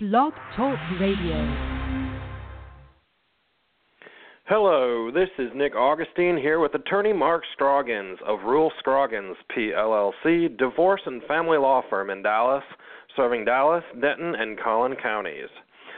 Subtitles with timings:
[0.00, 1.34] Blog Talk Radio.
[4.44, 11.00] Hello, this is Nick Augustine here with attorney Mark Scroggins of Rule Scroggins PLLC, divorce
[11.04, 12.62] and family law firm in Dallas,
[13.16, 15.48] serving Dallas, Denton, and Collin counties.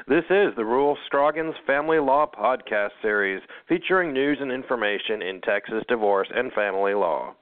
[0.09, 5.85] This is the Rule Scroggins Family Law Podcast Series featuring news and information in Texas
[5.89, 7.35] divorce and family law.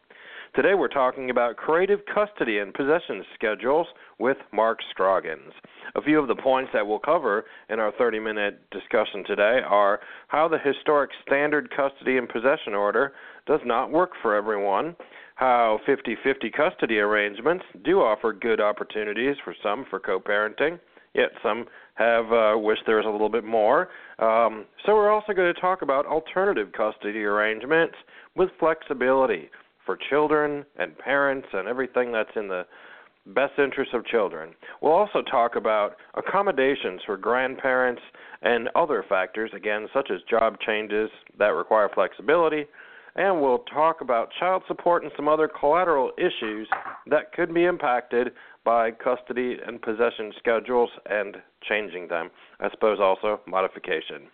[0.54, 3.86] Today we're talking about creative custody and possession schedules
[4.18, 5.52] with Mark Scroggins.
[5.94, 10.00] A few of the points that we'll cover in our 30 minute discussion today are
[10.28, 13.12] how the historic standard custody and possession order
[13.46, 14.96] does not work for everyone,
[15.34, 20.80] how 50 50 custody arrangements do offer good opportunities for some for co parenting,
[21.14, 23.90] yet some have uh, wished there was a little bit more.
[24.18, 27.96] Um, so, we're also going to talk about alternative custody arrangements
[28.34, 29.50] with flexibility
[29.88, 32.66] for children and parents and everything that's in the
[33.28, 34.50] best interest of children.
[34.82, 38.02] We'll also talk about accommodations for grandparents
[38.42, 41.08] and other factors, again, such as job changes
[41.38, 42.66] that require flexibility.
[43.16, 46.68] And we'll talk about child support and some other collateral issues
[47.06, 48.32] that could be impacted
[48.66, 52.28] by custody and possession schedules and changing them.
[52.60, 54.28] I suppose also modification.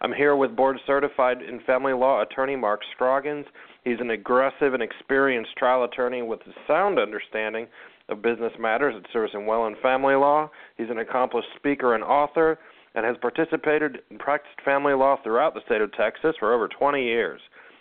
[0.00, 3.46] I'm here with board certified in family law attorney Mark Scroggins.
[3.84, 7.66] He's an aggressive and experienced trial attorney with a sound understanding
[8.08, 10.50] of business matters at Service Well and Family Law.
[10.76, 12.58] He's an accomplished speaker and author
[12.94, 17.02] and has participated and practiced family law throughout the state of Texas for over 20
[17.02, 17.40] years.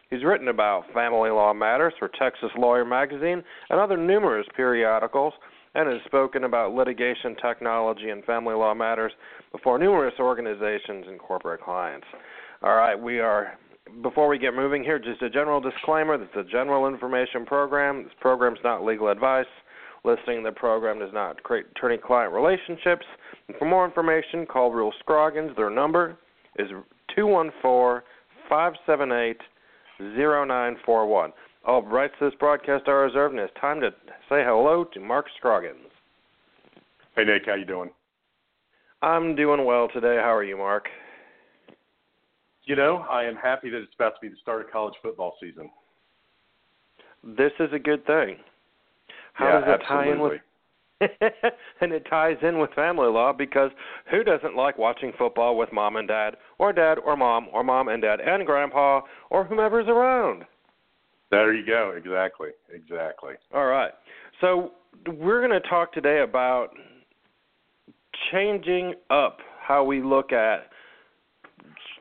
[0.10, 5.34] He's written about family law matters for Texas Lawyer Magazine and other numerous periodicals
[5.76, 9.12] and has spoken about litigation, technology, and family law matters
[9.52, 12.08] before numerous organizations and corporate clients.
[12.62, 13.58] All right, we are
[14.02, 18.04] before we get moving here, just a general disclaimer this is a general information program.
[18.04, 19.48] This program is not legal advice.
[20.04, 23.06] Listing the program does not create attorney client relationships.
[23.48, 25.56] And for more information, call Rule Scroggins.
[25.58, 26.18] Their number
[26.58, 26.70] is
[27.16, 28.02] 214
[28.48, 29.38] 578
[30.00, 31.32] 0941.
[31.70, 33.92] All rights to this broadcast are reserved, and it's time to
[34.28, 35.92] say hello to Mark Scroggins.
[37.16, 37.92] Hey, Nick, how you doing?
[39.04, 40.16] I'm doing well today.
[40.16, 40.88] How are you, Mark?
[42.64, 45.36] You know, I am happy that it's about to be the start of college football
[45.40, 45.70] season.
[47.24, 48.38] This is a good thing.
[49.34, 50.40] How yeah, does it absolutely.
[51.00, 53.70] tie in with and it ties in with family law because
[54.10, 57.90] who doesn't like watching football with mom and dad or dad or mom or mom
[57.90, 60.46] and dad and grandpa or whomever's around?
[61.32, 61.94] There you go.
[61.96, 62.50] Exactly.
[62.74, 63.34] Exactly.
[63.54, 63.92] All right.
[64.42, 64.72] So
[65.08, 66.70] we're going to talk today about
[68.32, 70.70] changing up how we look at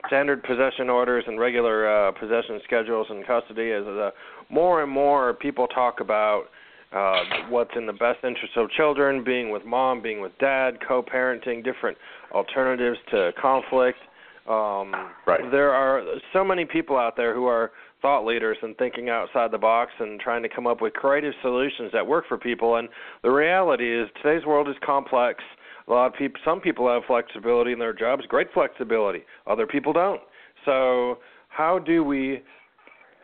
[0.07, 4.11] standard possession orders and regular uh, possession schedules and custody as uh,
[4.49, 6.45] more and more people talk about
[6.91, 11.63] uh, what's in the best interest of children, being with mom, being with dad, co-parenting,
[11.63, 11.97] different
[12.33, 13.99] alternatives to conflict.
[14.47, 14.95] Um,
[15.27, 15.41] right.
[15.51, 16.01] There are
[16.33, 20.19] so many people out there who are thought leaders and thinking outside the box and
[20.19, 22.75] trying to come up with creative solutions that work for people.
[22.75, 22.89] And
[23.23, 25.43] the reality is, today's world is complex.
[25.87, 29.23] A lot of people, some people have flexibility in their jobs, great flexibility.
[29.47, 30.21] Other people don't.
[30.65, 32.41] So, how do we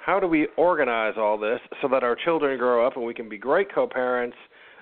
[0.05, 3.27] how do we organize all this so that our children grow up and we can
[3.27, 4.37] be great co-parents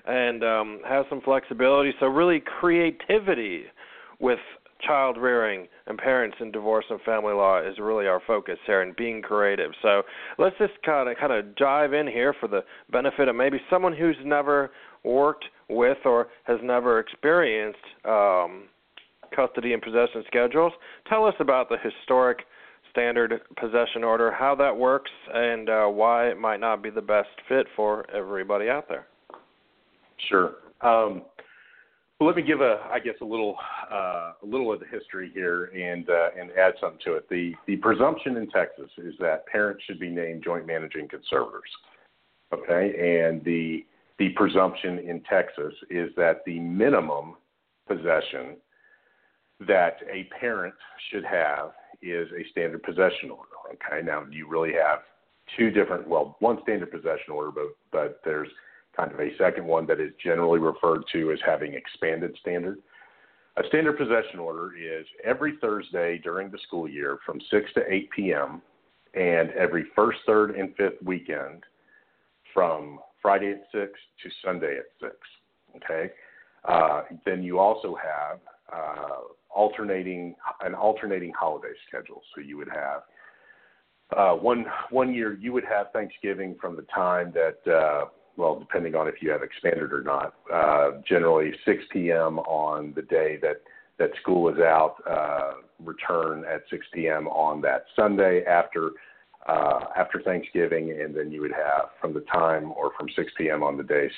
[0.06, 1.92] and um, have some flexibility?
[1.98, 3.64] So, really, creativity
[4.20, 4.38] with
[4.80, 8.94] child rearing and parents in divorce and family law is really our focus here and
[8.96, 9.72] being creative.
[9.82, 10.02] So
[10.38, 13.94] let's just kind of kind of dive in here for the benefit of maybe someone
[13.94, 14.70] who's never
[15.04, 18.64] worked with or has never experienced um,
[19.34, 20.72] custody and possession schedules.
[21.08, 22.40] Tell us about the historic
[22.90, 27.28] standard possession order, how that works, and uh, why it might not be the best
[27.48, 29.06] fit for everybody out there.
[30.28, 30.54] Sure.
[30.80, 31.22] Um,
[32.18, 33.56] well, let me give a, I guess, a little,
[33.90, 37.28] uh, a little of the history here, and uh, and add something to it.
[37.28, 41.70] The the presumption in Texas is that parents should be named joint managing conservators.
[42.52, 43.84] Okay, and the
[44.18, 47.34] the presumption in Texas is that the minimum
[47.88, 48.56] possession
[49.66, 50.74] that a parent
[51.10, 53.50] should have is a standard possession order.
[53.72, 55.00] Okay, now you really have
[55.56, 58.48] two different, well, one standard possession order, but but there's
[58.96, 62.78] kind of a second one that is generally referred to as having expanded standard.
[63.56, 68.10] A standard possession order is every Thursday during the school year from 6 to 8
[68.10, 68.62] p.m.
[69.14, 71.62] and every first, third, and fifth weekend
[72.52, 73.92] from Friday at 6
[74.22, 75.14] to Sunday at 6.
[75.76, 76.10] Okay?
[76.64, 78.38] Uh, then you also have
[78.72, 79.20] uh,
[79.54, 82.22] alternating an alternating holiday schedule.
[82.34, 83.02] So you would have
[84.16, 88.94] uh, one one year you would have Thanksgiving from the time that uh, well, depending
[88.94, 92.38] on if you have expanded or not, uh, generally 6 p.m.
[92.40, 93.62] on the day that
[93.98, 97.28] that school is out, uh, return at 6 p.m.
[97.28, 98.90] on that Sunday after
[99.46, 103.62] uh, after Thanksgiving, and then you would have from the time or from 6 p.m.
[103.62, 104.10] on the day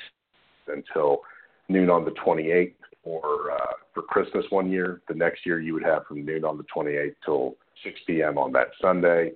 [0.68, 1.20] until
[1.68, 5.02] noon on the 28th for uh, for Christmas one year.
[5.08, 8.38] The next year you would have from noon on the 28th till 6 p.m.
[8.38, 9.32] on that Sunday,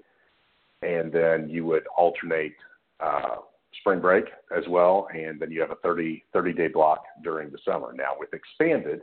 [0.82, 2.54] and then you would alternate
[3.00, 3.36] uh,
[3.78, 4.24] spring break
[4.56, 7.92] as well, and then you have a 30 30 day block during the summer.
[7.94, 9.02] Now with expanded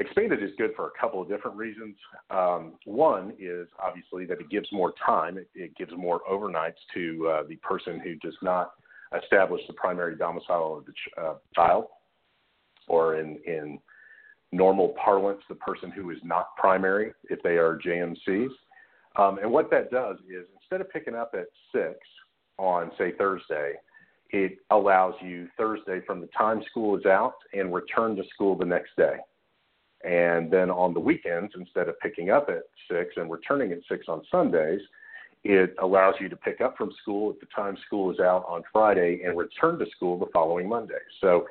[0.00, 1.94] Expanded is good for a couple of different reasons.
[2.28, 7.28] Um, one is obviously that it gives more time, it, it gives more overnights to
[7.28, 8.72] uh, the person who does not
[9.22, 11.86] establish the primary domicile of the ch- uh, child,
[12.88, 13.78] or in, in
[14.50, 18.48] normal parlance, the person who is not primary if they are JMCs.
[19.16, 21.94] Um, and what that does is instead of picking up at 6
[22.58, 23.74] on, say, Thursday,
[24.34, 28.64] it allows you Thursday from the time school is out and return to school the
[28.64, 29.14] next day.
[30.02, 34.06] And then on the weekends, instead of picking up at 6 and returning at 6
[34.08, 34.80] on Sundays,
[35.44, 38.64] it allows you to pick up from school at the time school is out on
[38.72, 40.94] Friday and return to school the following Monday.
[41.20, 41.46] So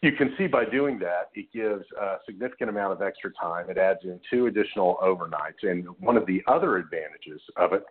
[0.00, 3.68] you can see by doing that, it gives a significant amount of extra time.
[3.68, 5.62] It adds in two additional overnights.
[5.62, 7.84] And one of the other advantages of it,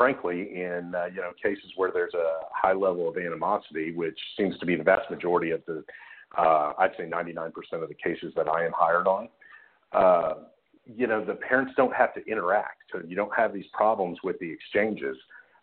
[0.00, 4.58] frankly, in uh, you know cases where there's a high level of animosity, which seems
[4.58, 5.84] to be the vast majority of the
[6.38, 7.50] uh, I'd say 99%
[7.82, 9.28] of the cases that I am hired on,
[9.92, 10.34] uh,
[10.86, 12.82] you know, the parents don't have to interact.
[12.92, 15.16] So you don't have these problems with the exchanges,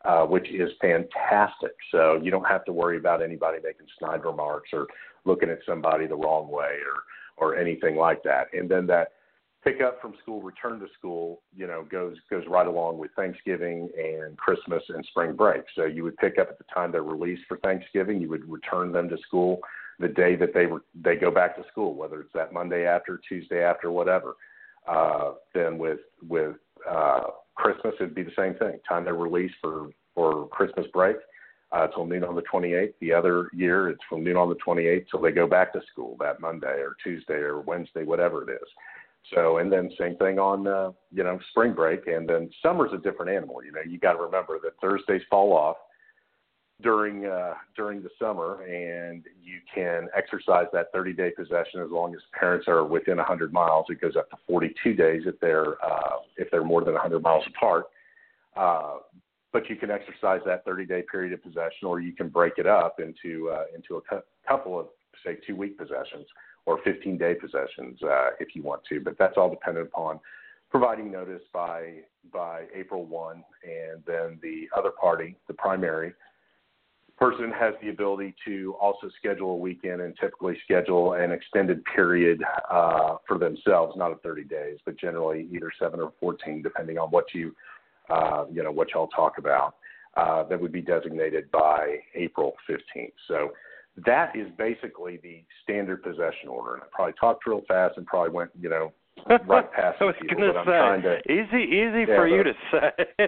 [0.06, 1.72] uh, which is fantastic.
[1.92, 4.88] So you don't have to worry about anybody making snide remarks or
[5.26, 7.04] looking at somebody the wrong way or,
[7.38, 8.48] or anything like that.
[8.54, 9.14] And then that
[9.68, 13.90] pick up from school, return to school, you know, goes goes right along with Thanksgiving
[13.98, 15.64] and Christmas and spring break.
[15.76, 18.92] So you would pick up at the time they're released for Thanksgiving, you would return
[18.92, 19.60] them to school
[20.00, 23.20] the day that they were they go back to school, whether it's that Monday after,
[23.28, 24.36] Tuesday after, whatever.
[24.88, 26.56] Uh, then with with
[26.90, 27.24] uh,
[27.56, 28.80] Christmas, it'd be the same thing.
[28.88, 31.18] Time they're released for for Christmas break
[31.72, 32.94] uh, till noon on the 28th.
[33.02, 36.16] The other year, it's from noon on the 28th till they go back to school
[36.20, 38.68] that Monday or Tuesday or Wednesday, whatever it is.
[39.34, 42.98] So, and then same thing on uh, you know spring break, and then summer's a
[42.98, 43.64] different animal.
[43.64, 45.78] You know, you got to remember that Thursdays fall off
[46.82, 52.14] during uh, during the summer, and you can exercise that 30 day possession as long
[52.14, 53.86] as parents are within 100 miles.
[53.90, 57.44] It goes up to 42 days if they're uh, if they're more than 100 miles
[57.48, 57.86] apart.
[58.56, 58.98] Uh,
[59.52, 62.68] but you can exercise that 30 day period of possession, or you can break it
[62.68, 64.88] up into uh, into a cu- couple of
[65.26, 66.28] say two week possessions
[66.68, 69.00] or 15 day possessions uh, if you want to.
[69.00, 70.20] But that's all dependent upon
[70.70, 71.94] providing notice by
[72.32, 76.14] by April 1, and then the other party, the primary
[77.18, 82.44] person has the ability to also schedule a weekend and typically schedule an extended period
[82.70, 87.10] uh, for themselves, not of 30 days, but generally either seven or 14, depending on
[87.10, 87.56] what you,
[88.10, 89.76] uh, you know, what y'all talk about.
[90.16, 93.12] Uh, that would be designated by April 15th.
[93.28, 93.52] So
[94.06, 96.76] that is basically the standard possession order.
[96.76, 98.92] And I probably talked real fast and probably went, you know,
[99.48, 101.32] right past I was people, gonna but I'm say, to.
[101.34, 103.28] easy, easy Yeah, for you to say.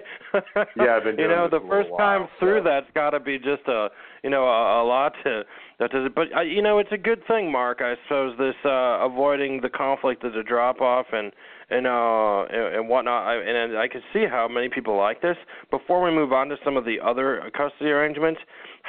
[0.76, 2.86] Yeah, I've been you doing know, this the first little time while, through so- that's
[2.94, 3.88] got to be just a,
[4.22, 5.42] you know, a, a lot to.
[5.80, 7.80] That does, but uh, you know, it's a good thing, Mark.
[7.80, 11.32] I suppose this uh avoiding the conflict of the drop off and
[11.70, 13.26] and uh and, and whatnot.
[13.26, 15.38] I, and I can see how many people like this.
[15.70, 18.40] Before we move on to some of the other custody arrangements,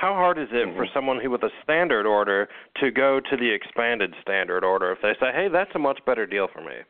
[0.01, 0.93] how hard is it for Mhm.
[0.93, 5.13] someone who with a standard order to go to the expanded standard order if they
[5.19, 6.81] say, hey, that's a much better deal for me?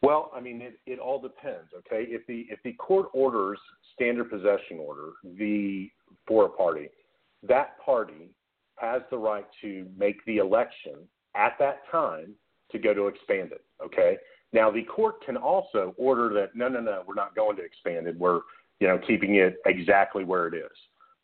[0.00, 1.74] Well, I mean, it, it all depends.
[1.74, 3.58] Okay, if the if the court orders
[3.92, 5.90] standard possession order the
[6.28, 6.90] for a party,
[7.42, 8.30] that party
[8.76, 12.36] has the right to make the election at that time
[12.70, 13.58] to go to expanded.
[13.84, 14.16] Okay.
[14.52, 18.16] Now the court can also order that no, no, no, we're not going to expanded.
[18.16, 18.42] We're
[18.78, 20.70] you know keeping it exactly where it is.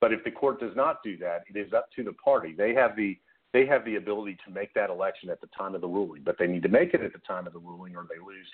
[0.05, 2.55] But if the court does not do that, it is up to the party.
[2.55, 3.17] They have the
[3.55, 6.37] they have the ability to make that election at the time of the ruling, but
[6.39, 8.47] they need to make it at the time of the ruling, or they lose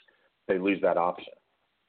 [0.47, 1.33] they lose that option.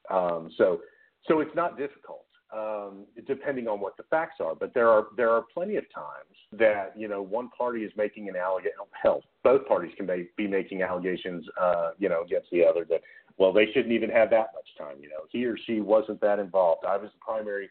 [0.10, 0.80] Um, so
[1.28, 4.56] so it's not difficult, um, depending on what the facts are.
[4.56, 8.30] But there are there are plenty of times that you know one party is making
[8.30, 8.74] an allegation.
[9.00, 13.02] Hell, both parties can be, be making allegations, uh, you know, against the other that
[13.38, 14.98] well they shouldn't even have that much time.
[15.00, 16.84] You know, he or she wasn't that involved.
[16.84, 17.70] I was the primary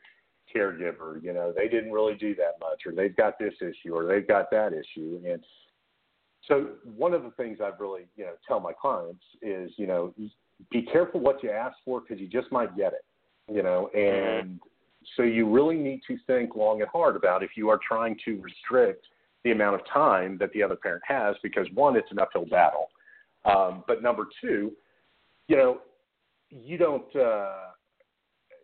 [0.55, 1.23] caregiver.
[1.23, 4.27] You know, they didn't really do that much, or they've got this issue, or they've
[4.27, 5.45] got that issue, and
[6.49, 10.15] so one of the things I've really, you know, tell my clients is, you know,
[10.71, 13.05] be careful what you ask for because you just might get it,
[13.53, 14.59] you know, and
[15.17, 18.41] so you really need to think long and hard about if you are trying to
[18.41, 19.07] restrict
[19.45, 22.89] the amount of time that the other parent has because one, it's an uphill battle.
[23.45, 24.73] Um, but number two,
[25.49, 25.79] you know,
[26.51, 27.17] you don't.
[27.17, 27.71] Uh,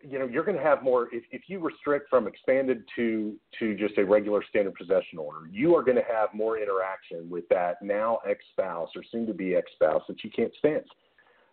[0.01, 3.75] you know, you're going to have more if, if you restrict from expanded to to
[3.75, 5.47] just a regular standard possession order.
[5.51, 9.33] You are going to have more interaction with that now ex spouse or soon to
[9.33, 10.83] be ex spouse that you can't stand,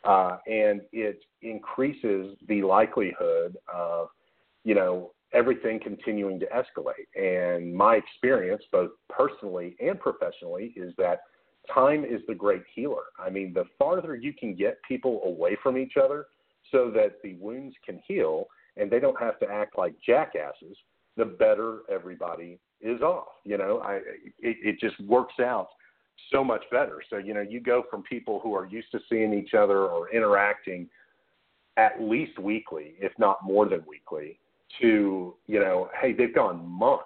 [0.04, 4.08] uh, and it increases the likelihood of
[4.64, 7.08] you know everything continuing to escalate.
[7.16, 11.20] And my experience, both personally and professionally, is that
[11.72, 13.04] time is the great healer.
[13.18, 16.26] I mean, the farther you can get people away from each other
[16.74, 20.76] so that the wounds can heal and they don't have to act like jackasses,
[21.16, 23.28] the better everybody is off.
[23.44, 23.94] You know, I
[24.40, 25.68] it, it just works out
[26.32, 27.00] so much better.
[27.08, 30.10] So, you know, you go from people who are used to seeing each other or
[30.10, 30.88] interacting
[31.76, 34.38] at least weekly, if not more than weekly,
[34.80, 37.04] to, you know, hey, they've gone months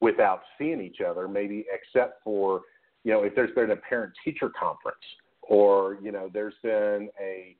[0.00, 2.62] without seeing each other, maybe except for,
[3.04, 4.96] you know, if there's been a parent teacher conference
[5.42, 7.56] or, you know, there's been a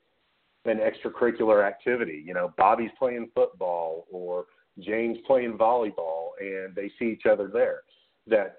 [0.64, 2.22] an extracurricular activity.
[2.24, 4.46] You know, Bobby's playing football or
[4.80, 7.80] James playing volleyball, and they see each other there.
[8.26, 8.56] That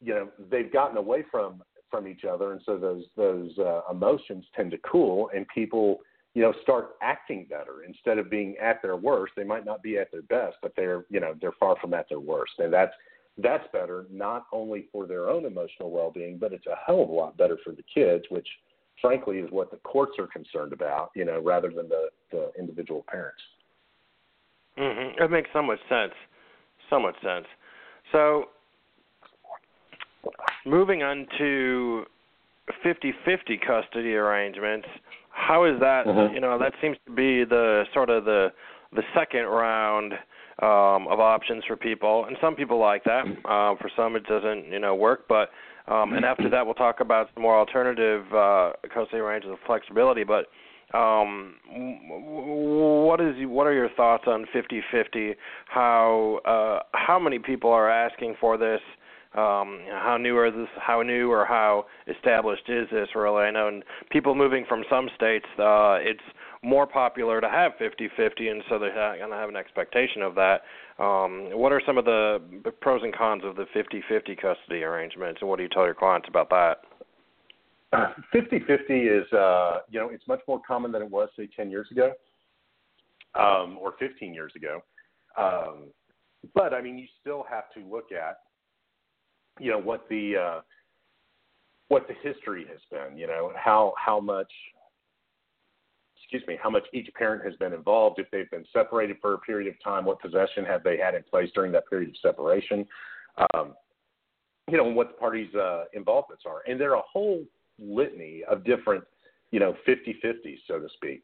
[0.00, 4.44] you know they've gotten away from from each other, and so those those uh, emotions
[4.54, 6.00] tend to cool, and people
[6.34, 9.34] you know start acting better instead of being at their worst.
[9.36, 12.08] They might not be at their best, but they're you know they're far from at
[12.08, 12.92] their worst, and that's
[13.38, 17.12] that's better not only for their own emotional well-being, but it's a hell of a
[17.12, 18.48] lot better for the kids, which
[19.02, 23.04] frankly, is what the courts are concerned about, you know, rather than the, the individual
[23.08, 23.42] parents.
[24.78, 25.22] Mm-hmm.
[25.22, 26.12] It makes so much sense.
[26.88, 27.46] So much sense.
[28.12, 28.46] So,
[30.64, 32.04] moving on to
[32.84, 34.86] 50-50 custody arrangements,
[35.30, 36.06] how is that?
[36.06, 36.34] Mm-hmm.
[36.34, 38.52] You know, that seems to be the sort of the
[38.94, 40.12] the second round
[40.60, 43.24] um, of options for people, and some people like that.
[43.44, 45.26] Uh, for some, it doesn't, you know, work.
[45.28, 45.50] But
[45.88, 48.72] um, and after that, we'll talk about some more alternative uh,
[49.14, 50.24] arrangements of flexibility.
[50.24, 50.46] But
[50.96, 55.34] um, what is what are your thoughts on 50-50?
[55.66, 58.80] How uh, how many people are asking for this?
[59.34, 60.68] Um, how new are this?
[60.78, 63.08] How new or how established is this?
[63.14, 66.20] Really, I know people moving from some states, uh, it's
[66.62, 70.62] more popular to have 50-50, and so they're going to have an expectation of that.
[70.98, 72.40] Um, what are some of the
[72.80, 76.28] pros and cons of the 50-50 custody arrangements, and what do you tell your clients
[76.28, 76.78] about that?
[78.34, 81.88] 50-50 is, uh, you know, it's much more common than it was, say, 10 years
[81.90, 82.12] ago
[83.34, 84.80] um, or 15 years ago.
[85.36, 85.88] Um,
[86.54, 88.38] but, I mean, you still have to look at,
[89.60, 90.60] you know, what the uh,
[91.88, 94.50] what the history has been, you know, how how much
[96.32, 99.38] excuse me, how much each parent has been involved, if they've been separated for a
[99.38, 102.86] period of time, what possession have they had in place during that period of separation,
[103.54, 103.74] um,
[104.70, 106.62] you know, and what the parties' uh, involvements are.
[106.66, 107.44] And there are a whole
[107.78, 109.04] litany of different,
[109.50, 111.22] you know, 50 50s, so to speak.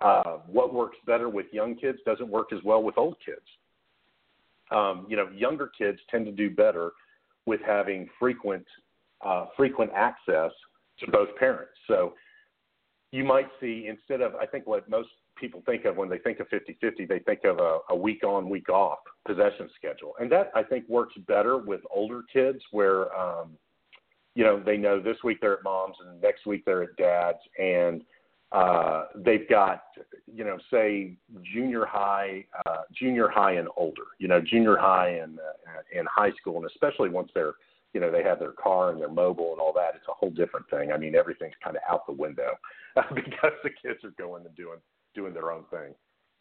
[0.00, 3.46] Uh, what works better with young kids doesn't work as well with old kids.
[4.72, 6.90] Um, you know, younger kids tend to do better
[7.46, 8.66] with having frequent
[9.24, 10.50] uh, frequent access
[10.98, 11.74] to both parents.
[11.86, 12.14] So
[13.12, 16.40] you might see instead of I think what most people think of when they think
[16.40, 20.50] of 50-50, they think of a, a week on, week off possession schedule, and that
[20.54, 23.50] I think works better with older kids where um,
[24.34, 27.38] you know they know this week they're at mom's and next week they're at dad's,
[27.58, 28.02] and
[28.50, 29.82] uh, they've got
[30.34, 31.14] you know say
[31.54, 36.32] junior high, uh, junior high and older, you know junior high and uh, and high
[36.40, 37.54] school, and especially once they're
[37.92, 40.30] you know they have their car and their mobile and all that, it's a whole
[40.30, 40.92] different thing.
[40.92, 42.52] I mean everything's kind of out the window.
[43.14, 44.78] because the kids are going and doing
[45.14, 45.94] doing their own thing.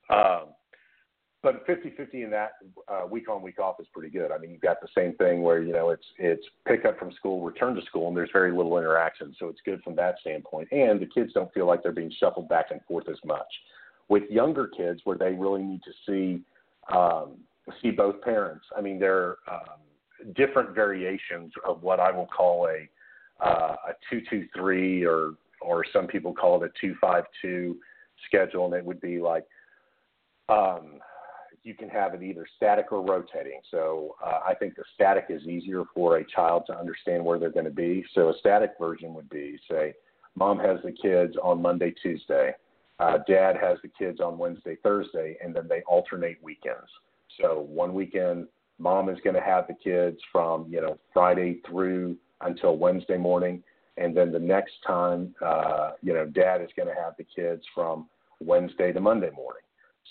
[0.09, 0.53] Um,
[1.43, 2.51] but 50-50 in that
[2.87, 4.31] uh, week on week off is pretty good.
[4.31, 7.11] I mean, you've got the same thing where you know it's it's pick up from
[7.13, 10.67] school, return to school, and there's very little interaction, so it's good from that standpoint.
[10.71, 13.47] And the kids don't feel like they're being shuffled back and forth as much.
[14.07, 16.43] With younger kids, where they really need to see
[16.93, 17.37] um,
[17.81, 18.65] see both parents.
[18.77, 19.79] I mean, there are um,
[20.35, 22.87] different variations of what I will call a
[23.45, 27.77] uh, a two two three or or some people call it a 252
[28.25, 29.45] schedule, and it would be like
[30.49, 30.99] um,
[31.63, 33.59] you can have it either static or rotating.
[33.69, 37.51] So uh, I think the static is easier for a child to understand where they're
[37.51, 38.03] going to be.
[38.15, 39.93] So a static version would be say,
[40.35, 42.53] mom has the kids on Monday, Tuesday,
[42.99, 46.89] uh, dad has the kids on Wednesday, Thursday, and then they alternate weekends.
[47.39, 48.47] So one weekend,
[48.81, 53.63] mom is going to have the kids from you know Friday through until Wednesday morning.
[53.97, 57.61] And then the next time, uh, you know, dad is going to have the kids
[57.75, 58.07] from
[58.39, 59.61] Wednesday to Monday morning.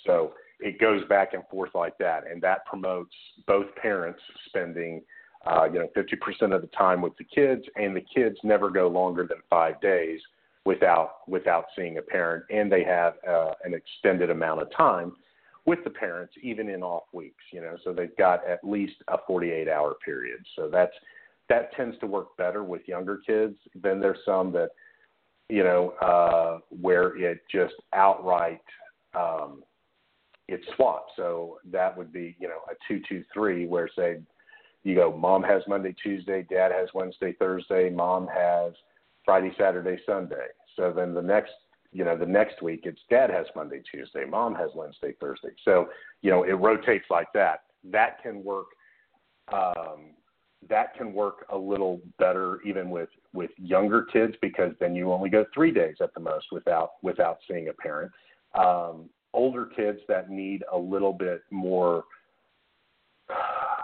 [0.07, 3.15] So it goes back and forth like that, and that promotes
[3.47, 5.03] both parents spending
[5.47, 8.89] uh, you know, 50% of the time with the kids, and the kids never go
[8.89, 10.21] longer than five days
[10.67, 15.13] without without seeing a parent, and they have uh, an extended amount of time
[15.67, 17.45] with the parents, even in off weeks.
[17.53, 20.41] You know, so they've got at least a 48-hour period.
[20.57, 20.95] So that's
[21.49, 23.57] that tends to work better with younger kids.
[23.75, 24.71] Then there's some that,
[25.49, 28.63] you know, uh, where it just outright
[29.15, 29.65] um,
[30.51, 31.13] it swaps.
[31.17, 34.19] So that would be, you know, a two-two-three, where say
[34.83, 38.73] you go, mom has Monday, Tuesday, dad has Wednesday, Thursday, mom has
[39.25, 40.47] Friday, Saturday, Sunday.
[40.77, 41.53] So then the next,
[41.93, 45.51] you know, the next week it's dad has Monday, Tuesday, mom has Wednesday, Thursday.
[45.65, 45.89] So,
[46.23, 47.65] you know, it rotates like that.
[47.85, 48.67] That can work.
[49.53, 50.15] Um,
[50.69, 55.31] that can work a little better even with with younger kids because then you only
[55.31, 58.13] go three days at the most without without seeing a parent.
[58.55, 62.05] Um, older kids that need a little bit more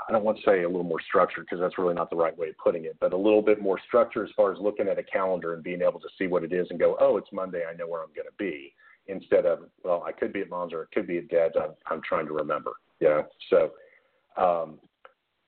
[0.08, 2.36] I don't want to say a little more structure because that's really not the right
[2.36, 4.98] way of putting it, but a little bit more structure as far as looking at
[4.98, 7.62] a calendar and being able to see what it is and go, oh, it's Monday,
[7.68, 8.72] I know where I'm going to be,
[9.08, 11.54] instead of, well, I could be at mom's or it could be at dad's.
[11.60, 13.26] I'm, I'm trying to remember, know.
[13.50, 14.78] So, um,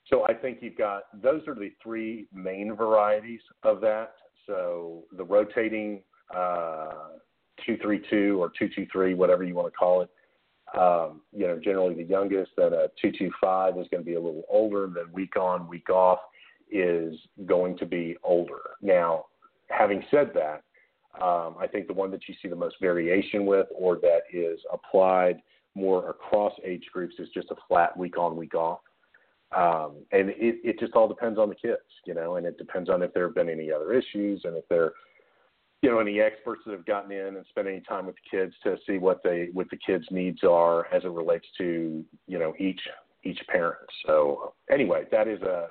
[0.06, 4.14] so I think you've got those are the three main varieties of that.
[4.46, 6.00] So the rotating
[6.34, 6.92] uh,
[7.66, 10.08] two three two or two two three, whatever you want to call it
[10.76, 14.44] um, you know, generally the youngest that a 225 is going to be a little
[14.50, 14.86] older.
[14.86, 16.18] than week on, week off
[16.70, 17.14] is
[17.46, 18.60] going to be older.
[18.82, 19.26] Now,
[19.68, 20.62] having said that,
[21.22, 24.60] um, I think the one that you see the most variation with, or that is
[24.72, 25.40] applied
[25.74, 28.80] more across age groups, is just a flat week on, week off.
[29.56, 32.90] Um, and it, it just all depends on the kids, you know, and it depends
[32.90, 34.92] on if there have been any other issues and if they're
[35.82, 38.54] you know any experts that have gotten in and spent any time with the kids
[38.64, 42.52] to see what they what the kids needs are as it relates to you know
[42.58, 42.80] each
[43.24, 45.68] each parent so anyway that is a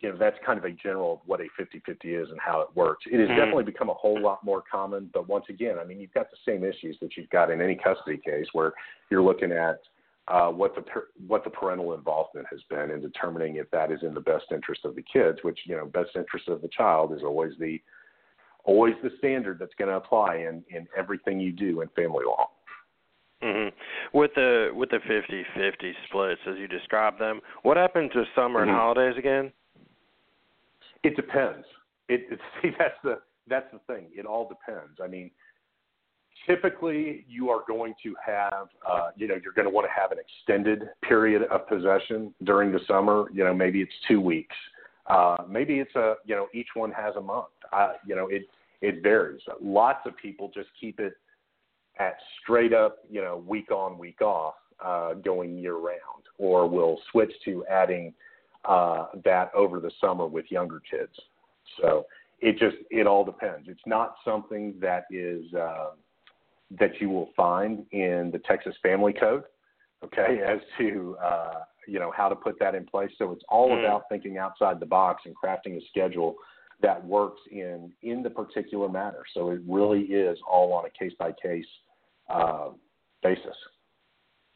[0.00, 2.68] you know that's kind of a general of what a 50-50 is and how it
[2.74, 3.38] works it has mm-hmm.
[3.38, 6.36] definitely become a whole lot more common but once again i mean you've got the
[6.50, 8.72] same issues that you've got in any custody case where
[9.10, 9.80] you're looking at
[10.28, 10.82] uh, what the
[11.26, 14.84] what the parental involvement has been in determining if that is in the best interest
[14.84, 15.38] of the kids.
[15.42, 17.80] Which you know, best interest of the child is always the
[18.64, 22.48] always the standard that's going to apply in in everything you do in family law.
[23.42, 24.16] Mm-hmm.
[24.16, 28.60] With the with the fifty fifty splits as you describe them, what happens to summer
[28.60, 28.70] mm-hmm.
[28.70, 29.52] and holidays again?
[31.02, 31.66] It depends.
[32.08, 34.06] It, it see that's the that's the thing.
[34.14, 34.98] It all depends.
[35.02, 35.32] I mean,
[36.46, 40.12] typically you are going to have, uh, you know, you're going to want to have
[40.12, 43.26] an extended period of possession during the summer.
[43.32, 44.56] You know, maybe it's two weeks.
[45.06, 47.46] Uh, maybe it's a, you know, each one has a month.
[48.06, 48.42] You know, it
[48.80, 49.40] it varies.
[49.60, 51.14] Lots of people just keep it
[51.98, 57.00] at straight up, you know, week on, week off, uh, going year round, or will
[57.10, 58.12] switch to adding
[58.64, 61.12] uh, that over the summer with younger kids.
[61.80, 62.06] So
[62.40, 63.68] it just it all depends.
[63.68, 65.52] It's not something that is.
[65.54, 65.90] Uh,
[66.78, 69.44] that you will find in the Texas Family Code,
[70.04, 73.10] okay, as to uh, you know how to put that in place.
[73.18, 73.80] So it's all mm.
[73.80, 76.36] about thinking outside the box and crafting a schedule
[76.80, 79.24] that works in in the particular matter.
[79.34, 81.66] So it really is all on a case by case
[83.22, 83.56] basis.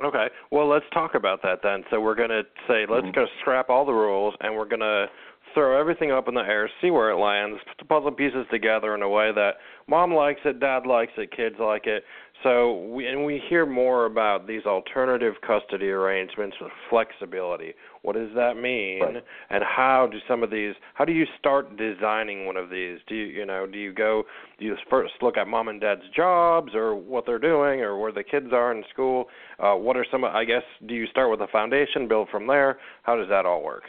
[0.04, 0.26] Okay.
[0.50, 1.82] Well, let's talk about that then.
[1.90, 3.14] So we're going to say let's mm-hmm.
[3.14, 5.06] go scrap all the rules and we're going to
[5.54, 8.94] throw everything up in the air, see where it lands, put the puzzle pieces together
[8.94, 9.52] in a way that
[9.88, 12.04] mom likes it, dad likes it, kids like it.
[12.42, 17.72] So we and we hear more about these alternative custody arrangements with flexibility.
[18.02, 19.00] What does that mean?
[19.02, 19.24] Right.
[19.50, 22.98] And how do some of these how do you start designing one of these?
[23.06, 24.24] Do you you know, do you go
[24.58, 28.12] do you first look at mom and dad's jobs or what they're doing or where
[28.12, 29.26] the kids are in school?
[29.58, 32.78] Uh what are some I guess do you start with a foundation, build from there?
[33.02, 33.84] How does that all work?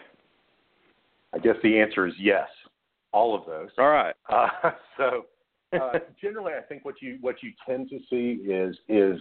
[1.34, 2.48] I guess the answer is yes,
[3.12, 3.70] all of those.
[3.78, 4.16] All right.
[4.30, 4.48] Uh,
[4.98, 5.26] so
[5.74, 9.20] uh, generally, I think what you what you tend to see is is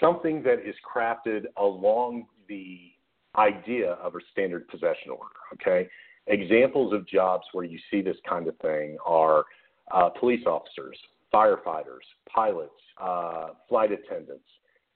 [0.00, 2.92] something that is crafted along the
[3.36, 5.34] idea of a standard possession order.
[5.54, 5.88] Okay,
[6.26, 9.44] examples of jobs where you see this kind of thing are
[9.92, 10.98] uh, police officers,
[11.32, 14.44] firefighters, pilots, uh, flight attendants,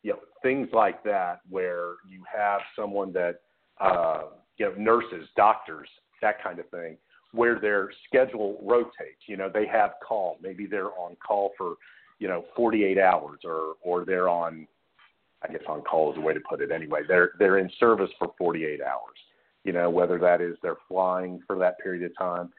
[0.03, 3.40] you know, things like that, where you have someone that
[3.81, 4.24] uh,
[4.57, 5.88] you know, nurses, doctors,
[6.22, 6.96] that kind of thing,
[7.35, 9.25] where their schedule rotates.
[9.27, 10.38] You know, they have call.
[10.42, 11.75] Maybe they're on call for,
[12.18, 14.66] you know, 48 hours, or or they're on,
[15.42, 16.70] I guess on call is the way to put it.
[16.70, 19.18] Anyway, they're they're in service for 48 hours.
[19.64, 22.51] You know, whether that is they're flying for that period of time.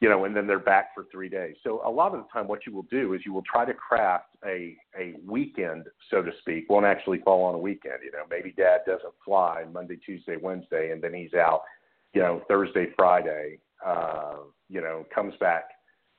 [0.00, 1.56] you know, and then they're back for three days.
[1.62, 3.72] So a lot of the time, what you will do is you will try to
[3.72, 8.00] craft a a weekend, so to speak, won't actually fall on a weekend.
[8.04, 11.62] You know, maybe dad doesn't fly Monday, Tuesday, Wednesday, and then he's out,
[12.12, 13.58] you know, Thursday, Friday.
[13.84, 14.36] Uh,
[14.68, 15.64] you know, comes back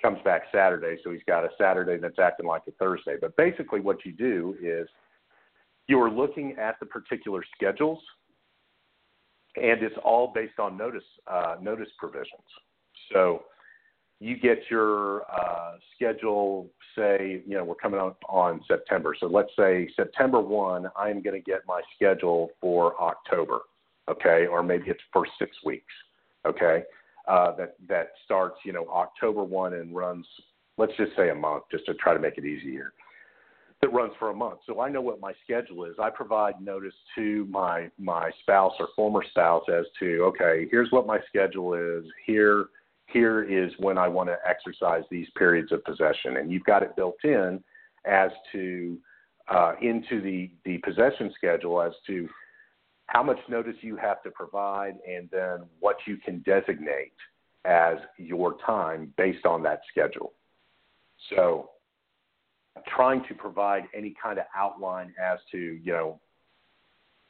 [0.01, 3.15] comes back Saturday, so he's got a Saturday that's acting like a Thursday.
[3.19, 4.87] But basically, what you do is
[5.87, 7.99] you are looking at the particular schedules,
[9.55, 12.43] and it's all based on notice uh, notice provisions.
[13.11, 13.43] So
[14.19, 19.15] you get your uh, schedule, say, you know, we're coming up on September.
[19.19, 23.59] So let's say September 1, I'm going to get my schedule for October,
[24.09, 25.93] okay, or maybe it's for six weeks,
[26.47, 26.83] okay,
[27.27, 30.25] uh, that, that starts, you know, October 1 and runs,
[30.77, 32.93] let's just say a month, just to try to make it easier.
[33.81, 35.95] That runs for a month, so I know what my schedule is.
[36.01, 41.05] I provide notice to my my spouse or former spouse as to okay, here's what
[41.05, 42.05] my schedule is.
[42.25, 42.67] Here,
[43.07, 46.37] here is when I want to exercise these periods of possession.
[46.37, 47.61] And you've got it built in
[48.05, 48.97] as to
[49.47, 52.27] uh, into the, the possession schedule as to
[53.07, 57.13] how much notice you have to provide and then what you can designate
[57.63, 60.33] as your time based on that schedule.
[61.35, 61.69] So
[62.95, 66.19] trying to provide any kind of outline as to, you know,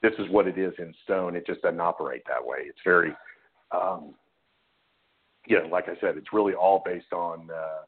[0.01, 1.35] this is what it is in stone.
[1.35, 2.59] It just doesn't operate that way.
[2.61, 3.13] It's very
[3.71, 4.13] um,
[5.47, 7.83] you know, like I said, it's really all based on uh,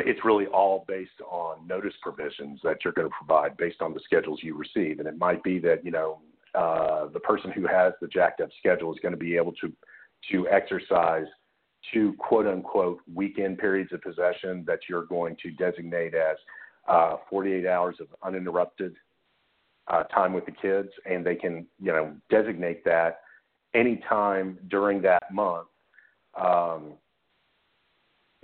[0.00, 4.00] it's really all based on notice provisions that you're going to provide based on the
[4.04, 6.20] schedules you receive, and it might be that you know
[6.54, 9.72] uh, the person who has the jacked up schedule is going to be able to
[10.30, 11.26] to exercise
[11.92, 16.36] two quote unquote weekend periods of possession that you're going to designate as
[16.88, 18.94] uh, 48 hours of uninterrupted
[19.88, 23.20] uh, time with the kids, and they can you know designate that
[23.74, 25.68] any time during that month
[26.40, 26.94] um,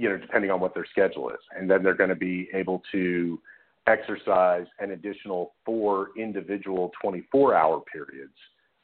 [0.01, 1.40] you know, depending on what their schedule is.
[1.55, 3.38] And then they're going to be able to
[3.87, 8.35] exercise an additional four individual 24 hour periods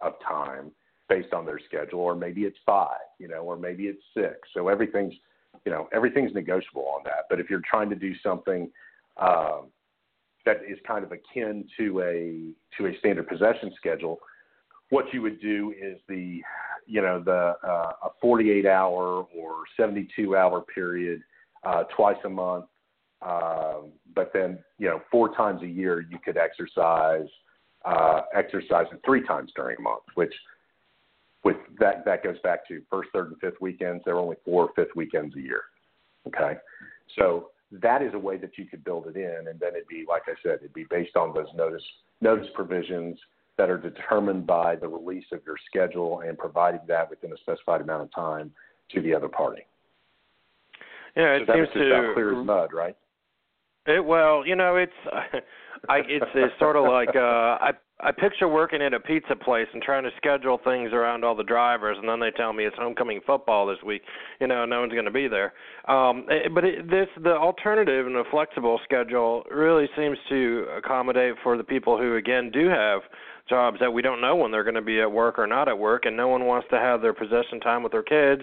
[0.01, 0.71] of time
[1.09, 4.37] based on their schedule, or maybe it's five, you know, or maybe it's six.
[4.55, 5.15] So everything's,
[5.65, 7.27] you know, everything's negotiable on that.
[7.31, 8.71] But if you're trying to do something
[9.17, 9.69] um,
[10.45, 14.19] that is kind of akin to a to a standard possession schedule,
[14.91, 16.41] what you would do is the
[16.87, 21.21] you know the uh, a 48 hour or 72 hour period
[21.65, 22.67] uh, twice a month
[23.23, 27.29] um, but then you know four times a year you could exercise
[27.85, 30.33] uh, exercise three times during a month which
[31.45, 34.71] with that that goes back to first third and fifth weekends there are only four
[34.77, 35.63] fifth weekends a year
[36.27, 36.59] okay
[37.19, 40.05] so that is a way that you could build it in and then it'd be
[40.09, 41.83] like i said it'd be based on those notice
[42.21, 43.19] notice provisions
[43.59, 47.81] that are determined by the release of your schedule and providing that within a specified
[47.81, 48.53] amount of time
[48.93, 49.63] to the other party.
[51.17, 52.97] Yeah, it so seems to clear as mud, right?
[53.87, 54.93] It, well, you know, it's
[55.89, 57.71] I it's, it's sort of like uh I
[58.01, 61.45] I picture working at a pizza place and trying to schedule things around all the
[61.45, 64.03] drivers, and then they tell me it's homecoming football this week.
[64.39, 65.55] You know, no one's going to be there.
[65.89, 71.35] Um, eh, but it, this the alternative and the flexible schedule really seems to accommodate
[71.43, 73.01] for the people who again do have
[73.49, 75.79] jobs that we don't know when they're going to be at work or not at
[75.79, 78.43] work, and no one wants to have their possession time with their kids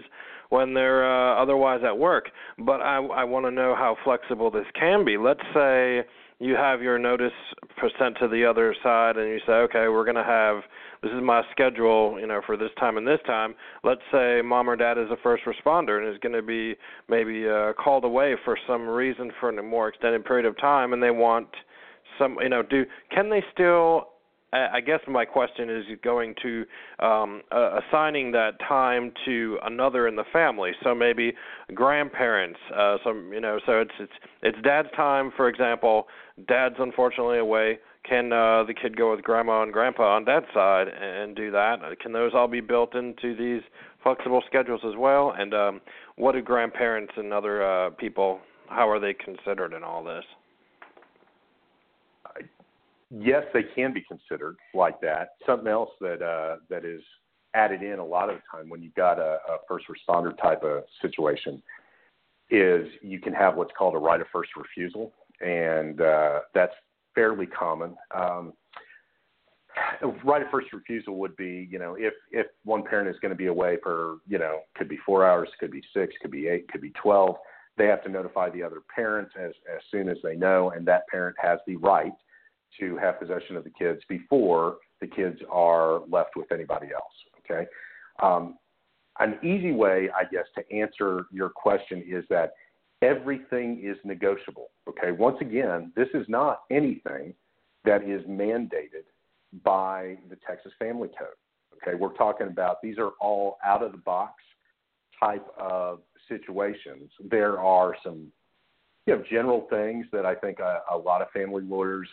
[0.54, 2.30] when they're uh, otherwise at work.
[2.60, 5.18] But I, I want to know how flexible this can be.
[5.18, 6.04] Let's say
[6.38, 7.34] you have your notice
[8.00, 10.62] sent to the other side, and you say, okay, we're going to have
[11.02, 13.56] this is my schedule, you know, for this time and this time.
[13.84, 16.76] Let's say mom or dad is a first responder and is going to be
[17.10, 21.02] maybe uh, called away for some reason for a more extended period of time, and
[21.02, 21.48] they want
[22.20, 24.13] some, you know, do can they still
[24.54, 26.66] I guess my question is going to
[27.00, 30.72] um, uh, assigning that time to another in the family.
[30.84, 31.34] So maybe
[31.74, 32.60] grandparents.
[32.76, 33.60] Uh, some you know.
[33.66, 36.08] So it's it's it's dad's time, for example.
[36.48, 37.80] Dad's unfortunately away.
[38.08, 41.78] Can uh, the kid go with grandma and grandpa on dad's side and do that?
[42.02, 43.62] Can those all be built into these
[44.04, 45.34] flexible schedules as well?
[45.38, 45.82] And um,
[46.18, 48.42] what do grandparents and other uh, people?
[48.68, 50.26] How are they considered in all this?
[53.20, 55.30] Yes, they can be considered like that.
[55.46, 57.02] Something else that uh, that is
[57.54, 60.64] added in a lot of the time when you've got a, a first responder type
[60.64, 61.62] of situation
[62.50, 66.74] is you can have what's called a right of first refusal, and uh, that's
[67.16, 67.96] fairly common.
[68.16, 68.54] Um,
[70.24, 73.38] right of first refusal would be, you know, if if one parent is going to
[73.38, 76.68] be away for, you know, could be four hours, could be six, could be eight,
[76.72, 77.36] could be twelve.
[77.76, 81.08] They have to notify the other parent as as soon as they know, and that
[81.08, 82.12] parent has the right
[82.80, 87.14] to have possession of the kids before the kids are left with anybody else.
[87.40, 87.68] Okay.
[88.22, 88.58] Um,
[89.20, 92.54] an easy way, I guess, to answer your question is that
[93.02, 94.70] everything is negotiable.
[94.90, 97.34] Okay, once again, this is not anything
[97.86, 99.06] that is mandated
[99.64, 101.28] by the Texas Family Code.
[101.76, 104.42] Okay, we're talking about these are all out of the box
[105.20, 107.12] type of situations.
[107.30, 108.32] There are some
[109.06, 112.08] you know general things that I think a, a lot of family lawyers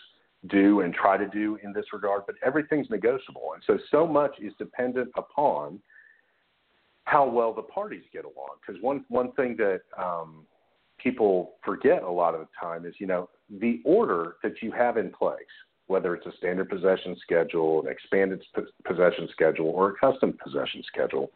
[0.49, 4.35] do and try to do in this regard, but everything's negotiable, and so so much
[4.41, 5.79] is dependent upon
[7.05, 8.55] how well the parties get along.
[8.65, 10.45] Because one one thing that um,
[10.97, 14.97] people forget a lot of the time is you know the order that you have
[14.97, 15.37] in place,
[15.87, 18.43] whether it's a standard possession schedule, an expanded
[18.85, 21.31] possession schedule, or a custom possession schedule,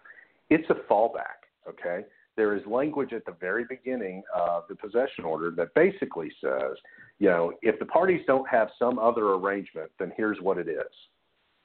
[0.49, 1.45] it's a fallback.
[1.67, 6.77] Okay, there is language at the very beginning of the possession order that basically says,
[7.19, 10.91] you know, if the parties don't have some other arrangement, then here's what it is.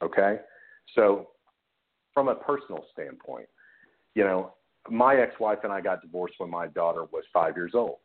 [0.02, 0.38] Okay?
[0.94, 1.28] So,
[2.14, 3.46] from a personal standpoint,
[4.14, 4.54] you know,
[4.88, 7.98] my ex wife and I got divorced when my daughter was five years old.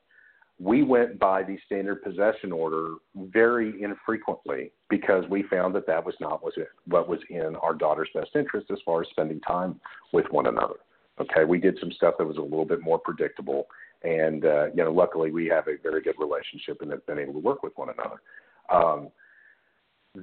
[0.59, 6.15] We went by the standard possession order very infrequently because we found that that was
[6.21, 6.41] not
[6.85, 9.79] what was in our daughter's best interest as far as spending time
[10.13, 10.75] with one another.
[11.19, 13.67] Okay, we did some stuff that was a little bit more predictable,
[14.03, 17.33] and uh, you know, luckily we have a very good relationship and have been able
[17.33, 18.21] to work with one another.
[18.69, 19.09] Um,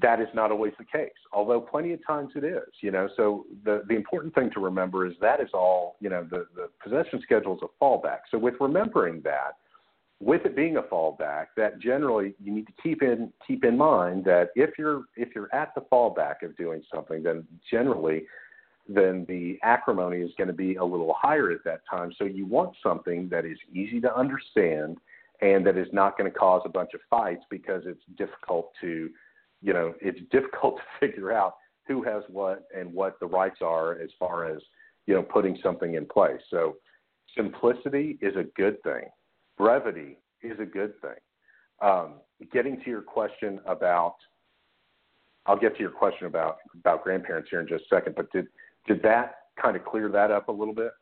[0.00, 2.68] that is not always the case, although plenty of times it is.
[2.81, 5.96] You know, so the the important thing to remember is that is all.
[6.00, 8.20] You know, the the possession schedule is a fallback.
[8.31, 9.57] So with remembering that,
[10.20, 14.24] with it being a fallback, that generally you need to keep in keep in mind
[14.24, 18.24] that if you're if you're at the fallback of doing something, then generally
[18.88, 22.12] then the acrimony is going to be a little higher at that time.
[22.18, 24.99] So you want something that is easy to understand
[25.40, 29.11] and that is not going to cause a bunch of fights because it's difficult to,
[29.61, 33.99] you know, it's difficult to figure out who has what and what the rights are
[33.99, 34.61] as far as,
[35.07, 36.40] you know, putting something in place.
[36.51, 36.77] So
[37.37, 39.05] simplicity is a good thing.
[39.59, 41.18] Brevity is a good thing.
[41.81, 42.14] Um,
[42.53, 44.14] getting to your question about
[45.47, 48.47] I'll get to your question about about grandparents here in just a second, but did
[48.87, 50.92] did that kind of clear that up a little bit?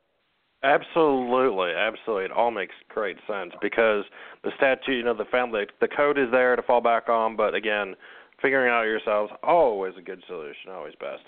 [0.62, 2.27] Absolutely, absolutely.
[2.27, 4.05] It all makes great sense because
[4.45, 7.55] the statute, you know, the family, the code is there to fall back on, but
[7.55, 7.95] again,
[8.43, 11.23] figuring out yourselves always a good solution, always best.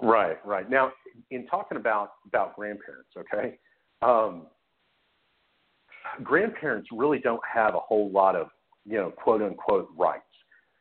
[0.00, 0.68] Right, right.
[0.70, 0.92] Now,
[1.30, 3.58] in talking about about grandparents, okay,
[4.00, 4.46] um,
[6.22, 8.48] grandparents really don't have a whole lot of
[8.86, 10.24] you know quote unquote rights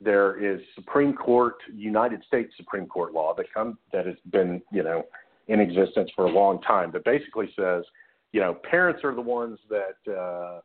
[0.04, 4.84] there is Supreme Court, United States Supreme Court law that come that has been, you
[4.84, 5.04] know,
[5.48, 7.84] in existence for a long time that basically says,
[8.32, 10.62] you know, parents are the ones that uh,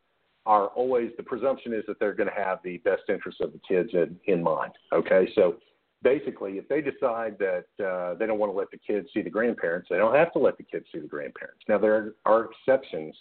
[0.46, 3.60] are always the presumption is that they're going to have the best interests of the
[3.66, 4.72] kids in, in mind.
[4.92, 5.56] Okay, so
[6.02, 9.30] basically, if they decide that uh, they don't want to let the kids see the
[9.30, 11.60] grandparents, they don't have to let the kids see the grandparents.
[11.68, 13.14] Now there are exceptions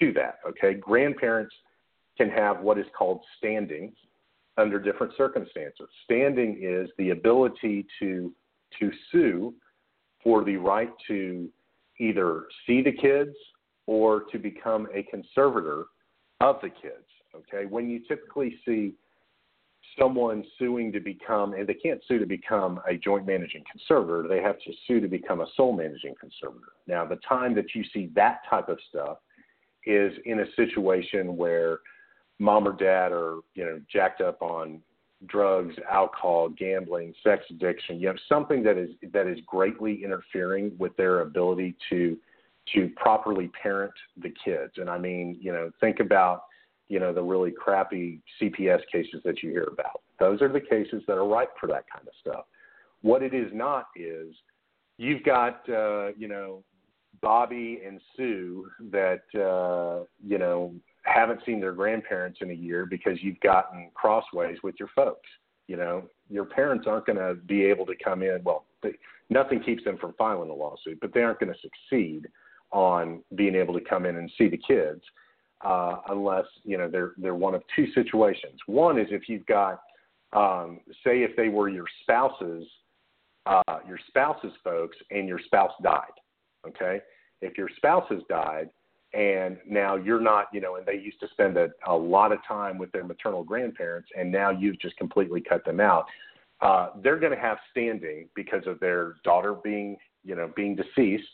[0.00, 0.38] to that.
[0.48, 1.54] Okay, grandparents
[2.16, 3.92] can have what is called standing
[4.56, 5.88] under different circumstances.
[6.04, 8.32] Standing is the ability to
[8.80, 9.54] to sue
[10.22, 11.48] for the right to
[12.00, 13.36] either see the kids
[13.86, 15.84] or to become a conservator
[16.40, 17.06] of the kids.
[17.34, 18.94] Okay, when you typically see
[19.98, 24.42] someone suing to become, and they can't sue to become a joint managing conservator, they
[24.42, 26.72] have to sue to become a sole managing conservator.
[26.86, 29.18] Now, the time that you see that type of stuff
[29.86, 31.80] is in a situation where
[32.38, 34.80] mom or dad are you know jacked up on
[35.26, 40.96] drugs, alcohol, gambling, sex addiction, you have something that is that is greatly interfering with
[40.96, 42.16] their ability to
[42.74, 43.92] to properly parent
[44.22, 44.72] the kids.
[44.76, 46.44] And I mean, you know, think about,
[46.88, 50.00] you know, the really crappy CPS cases that you hear about.
[50.18, 52.46] Those are the cases that are ripe for that kind of stuff.
[53.02, 54.34] What it is not is
[54.96, 56.62] you've got uh, you know,
[57.20, 63.18] Bobby and Sue that uh, you know haven't seen their grandparents in a year because
[63.22, 65.28] you've gotten crossways with your folks.
[65.68, 68.40] You know, your parents aren't going to be able to come in.
[68.44, 68.92] Well, they,
[69.30, 72.28] nothing keeps them from filing a lawsuit, but they aren't going to succeed
[72.70, 75.02] on being able to come in and see the kids
[75.64, 78.60] uh, unless you know they're they're one of two situations.
[78.66, 79.80] One is if you've got,
[80.32, 82.66] um, say, if they were your spouse's
[83.46, 86.12] uh, your spouse's folks and your spouse died.
[86.66, 87.00] Okay,
[87.40, 88.68] if your spouse has died
[89.14, 92.38] and now you're not, you know, and they used to spend a, a lot of
[92.46, 96.06] time with their maternal grandparents, and now you've just completely cut them out.
[96.60, 101.28] Uh, they're going to have standing because of their daughter being, you know, being deceased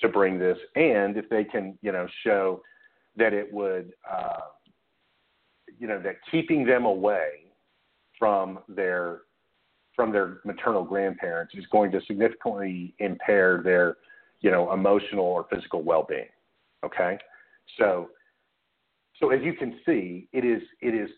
[0.00, 2.60] to bring this, and if they can, you know, show
[3.16, 4.40] that it would, uh,
[5.78, 7.52] you know, that keeping them away
[8.18, 9.20] from their
[9.94, 13.96] from their maternal grandparents is going to significantly impair their
[14.40, 16.28] you know, emotional or physical well-being.
[16.86, 17.18] Okay,
[17.78, 18.10] so
[19.18, 21.10] so as you can see, it is it is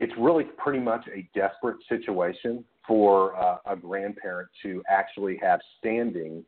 [0.00, 6.44] it's really pretty much a desperate situation for uh, a grandparent to actually have standing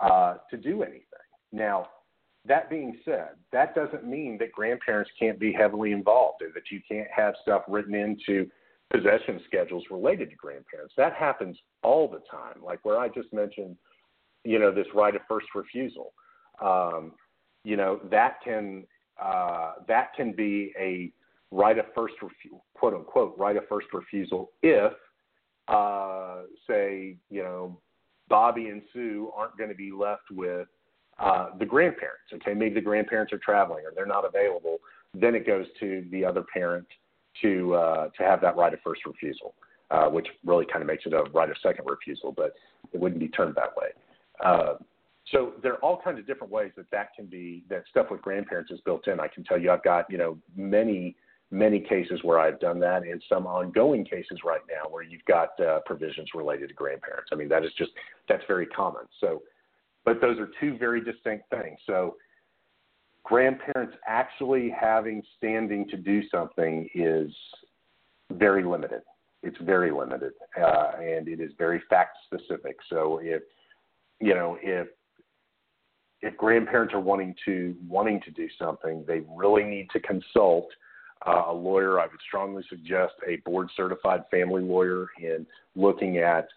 [0.00, 1.04] uh, to do anything.
[1.52, 1.88] Now,
[2.46, 6.80] that being said, that doesn't mean that grandparents can't be heavily involved or that you
[6.88, 8.48] can't have stuff written into
[8.90, 10.94] possession schedules related to grandparents.
[10.96, 12.62] That happens all the time.
[12.64, 13.76] Like where I just mentioned,
[14.44, 16.12] you know, this right of first refusal.
[16.60, 17.12] Um,
[17.64, 18.84] you know, that can
[19.20, 21.12] uh, that can be a
[21.50, 24.92] right of first refu- quote unquote right of first refusal if
[25.68, 27.78] uh, say you know
[28.28, 30.68] Bobby and Sue aren't going to be left with
[31.18, 32.32] uh, the grandparents.
[32.32, 34.78] Okay, maybe the grandparents are traveling or they're not available.
[35.12, 36.86] Then it goes to the other parent
[37.42, 39.54] to uh, to have that right of first refusal,
[39.90, 42.54] uh, which really kind of makes it a right of second refusal, but
[42.92, 43.88] it wouldn't be termed that way.
[45.30, 48.20] So there are all kinds of different ways that that can be that stuff with
[48.20, 49.20] grandparents is built in.
[49.20, 51.16] I can tell you, I've got you know many
[51.50, 55.58] many cases where I've done that, and some ongoing cases right now where you've got
[55.60, 57.30] uh, provisions related to grandparents.
[57.32, 57.90] I mean, that is just
[58.28, 59.02] that's very common.
[59.20, 59.42] So,
[60.04, 61.78] but those are two very distinct things.
[61.86, 62.16] So,
[63.24, 67.30] grandparents actually having standing to do something is
[68.32, 69.02] very limited.
[69.42, 72.76] It's very limited, uh, and it is very fact specific.
[72.88, 73.42] So, if
[74.20, 74.88] you know if
[76.22, 80.68] if grandparents are wanting to wanting to do something, they really need to consult
[81.26, 82.00] uh, a lawyer.
[82.00, 86.48] I would strongly suggest a board certified family lawyer in looking at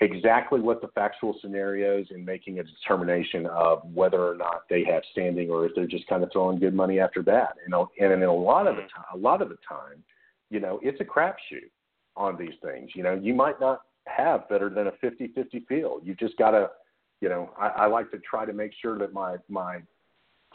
[0.00, 5.02] exactly what the factual scenarios and making a determination of whether or not they have
[5.12, 7.56] standing or if they're just kind of throwing good money after that.
[7.68, 10.02] Know, and in a lot of the time, a lot of the time,
[10.50, 11.70] you know, it's a crapshoot
[12.16, 12.90] on these things.
[12.94, 16.00] You know, you might not have better than a 50-50 feel.
[16.02, 16.70] You've just got to
[17.22, 19.78] you know, I, I like to try to make sure that my my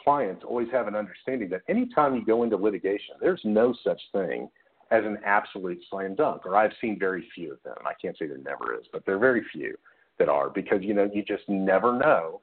[0.04, 4.48] clients always have an understanding that anytime you go into litigation, there's no such thing
[4.90, 7.74] as an absolute slam dunk, or I've seen very few of them.
[7.84, 9.76] I can't say there never is, but there are very few
[10.18, 12.40] that are because you know you just never know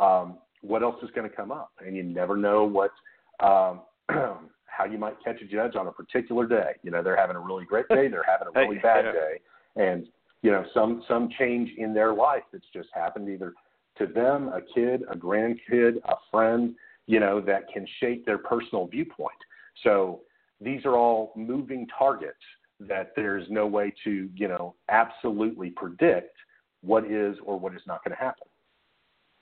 [0.00, 2.92] um, what else is going to come up, and you never know what
[3.40, 6.72] um, how you might catch a judge on a particular day.
[6.84, 9.40] You know, they're having a really great day, they're having a really bad day,
[9.74, 10.06] and
[10.42, 13.52] you know some some change in their life that's just happened either
[13.98, 16.74] to them, a kid, a grandkid, a friend,
[17.06, 19.36] you know, that can shape their personal viewpoint.
[19.82, 20.20] So
[20.60, 22.38] these are all moving targets
[22.80, 26.36] that there's no way to, you know, absolutely predict
[26.82, 28.46] what is or what is not going to happen.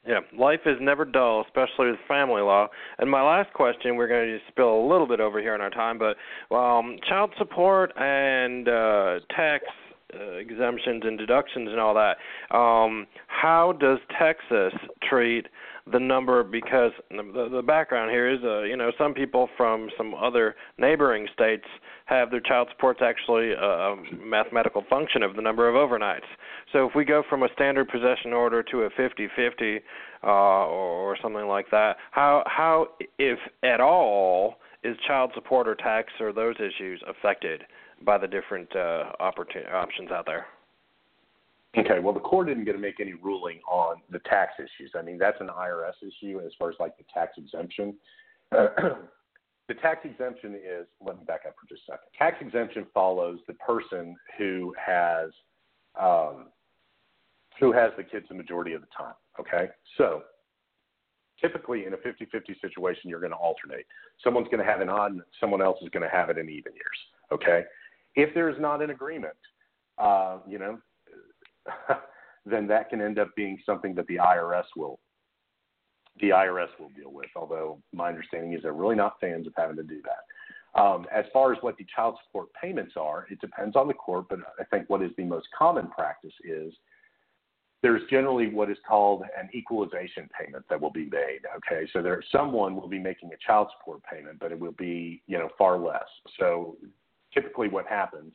[0.07, 2.67] Yeah, life is never dull, especially with family law.
[2.99, 5.61] And my last question, we're going to just spill a little bit over here in
[5.61, 6.17] our time, but
[6.55, 9.65] um, child support and uh, tax
[10.15, 12.17] uh, exemptions and deductions and all that.
[12.55, 14.73] Um, how does Texas
[15.09, 15.47] treat
[15.91, 16.43] the number?
[16.43, 21.27] Because the, the background here is, uh, you know, some people from some other neighboring
[21.33, 21.65] states
[22.07, 26.29] have their child supports actually a, a mathematical function of the number of overnights.
[26.73, 29.79] So if we go from a standard possession order to a 50-50
[30.25, 35.75] uh, or, or something like that, how how if at all is child support or
[35.75, 37.65] tax or those issues affected?
[38.05, 40.47] by the different uh, opportun- options out there.
[41.77, 44.93] Okay, well, the court isn't going to make any ruling on the tax issues.
[44.95, 47.95] I mean, that's an IRS issue as far as like the tax exemption.
[48.51, 52.09] the tax exemption is, let me back up for just a second.
[52.19, 55.31] Tax exemption follows the person who has
[55.99, 56.49] um,
[57.61, 59.15] who has the kids the majority of the time.
[59.41, 60.23] Okay, so
[61.43, 63.85] typically in a 50-50 situation, you're going to alternate.
[64.25, 66.73] Someone's going to have an odd, someone else is going to have it in even
[66.73, 66.99] years.
[67.33, 67.65] Okay,
[68.15, 69.35] if there is not an agreement,
[69.99, 70.79] uh, you know,
[72.47, 74.99] then that can end up being something that the IRS will
[76.21, 77.31] the IRS will deal with.
[77.37, 80.81] Although my understanding is they're really not fans of having to do that.
[80.81, 84.27] Um, as far as what the child support payments are, it depends on the court,
[84.29, 86.73] but I think what is the most common practice is
[87.83, 91.41] there's generally what is called an equalization payment that will be made.
[91.57, 95.23] Okay, so there someone will be making a child support payment, but it will be
[95.27, 96.07] you know far less.
[96.39, 96.77] So
[97.35, 98.33] typically what happens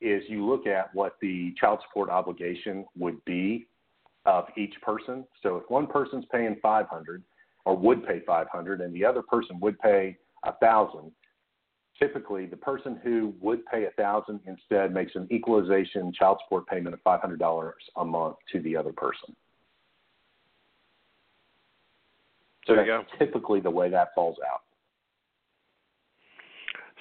[0.00, 3.66] is you look at what the child support obligation would be
[4.24, 5.24] of each person.
[5.42, 7.22] So if one person's paying 500
[7.64, 11.10] or would pay 500 and the other person would pay a 1000,
[11.98, 16.94] typically the person who would pay a 1000 instead makes an equalization child support payment
[16.94, 19.34] of $500 a month to the other person.
[22.66, 24.62] So there that's typically the way that falls out.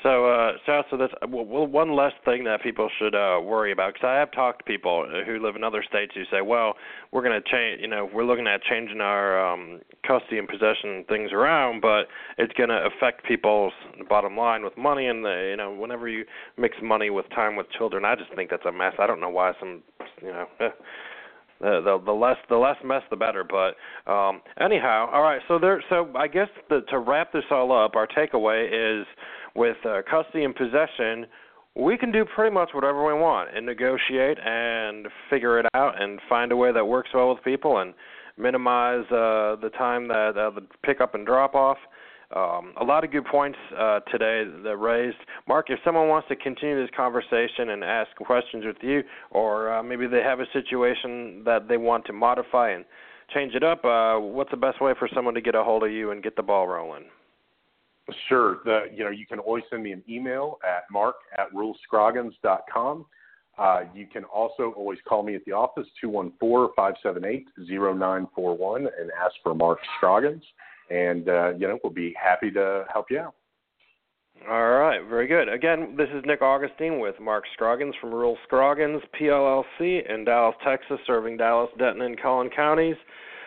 [0.06, 3.96] So, uh, so, so that's well, one less thing that people should uh, worry about.
[3.96, 6.76] Because I have talked to people who live in other states who say, "Well,
[7.12, 7.82] we're going to change.
[7.82, 12.04] You know, we're looking at changing our um, custody and possession things around, but
[12.38, 13.74] it's going to affect people's
[14.08, 15.08] bottom line with money.
[15.08, 16.24] And the, you know, whenever you
[16.56, 18.94] mix money with time with children, I just think that's a mess.
[19.00, 19.82] I don't know why some,
[20.22, 20.70] you know." Eh,
[21.62, 23.76] the, the less the less mess the better but
[24.12, 27.96] um anyhow all right so there so i guess the, to wrap this all up
[27.96, 29.06] our takeaway is
[29.56, 31.26] with uh, custody and possession
[31.76, 36.20] we can do pretty much whatever we want and negotiate and figure it out and
[36.30, 37.94] find a way that works well with people and
[38.38, 41.78] minimize uh the time that uh, the pick up and drop off
[42.36, 45.18] um, a lot of good points uh, today that raised.
[45.48, 49.84] Mark, if someone wants to continue this conversation and ask questions with you, or uh,
[49.84, 52.86] maybe they have a situation that they want to modify and
[53.34, 55.92] change it up, uh, what's the best way for someone to get a hold of
[55.92, 57.06] you and get the ball rolling?
[58.28, 58.60] Sure.
[58.66, 63.06] The, you know, you can always send me an email at mark at rulescroggins.com.
[63.58, 69.34] Uh, you can also always call me at the office, 214 578 0941, and ask
[69.42, 70.44] for Mark Scroggins
[70.90, 73.36] and uh, you know we'll be happy to help you out.
[74.50, 75.50] All right, very good.
[75.50, 81.00] Again, this is Nick Augustine with Mark Scroggins from Rule Scroggins PLLC in Dallas, Texas,
[81.08, 82.98] serving Dallas, Denton, and Collin counties.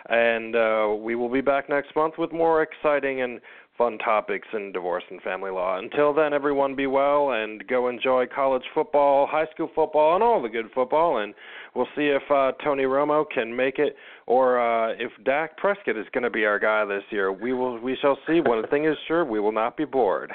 [0.08, 3.40] And uh, we will be back next month with more exciting and
[3.78, 5.78] fun topics in divorce and family law.
[5.78, 10.42] Until then, everyone be well and go enjoy college football, high school football, and all
[10.42, 11.18] the good football.
[11.18, 11.32] And
[11.74, 13.94] we'll see if uh, Tony Romo can make it
[14.26, 17.32] or uh, if Dak Prescott is going to be our guy this year.
[17.32, 17.80] We will.
[17.80, 18.40] We shall see.
[18.40, 20.32] One thing is sure: we will not be bored.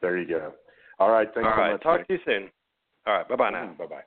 [0.00, 0.52] There you go.
[1.00, 1.28] All right.
[1.34, 1.72] Thanks all so right.
[1.72, 1.82] much.
[1.82, 2.50] Talk to you soon.
[3.06, 3.28] All right.
[3.28, 3.74] Bye bye now.
[3.78, 4.02] Bye bye.